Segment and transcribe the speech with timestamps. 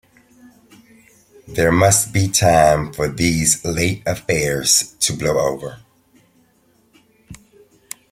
[1.47, 5.77] There must be time for these late affairs to blow over.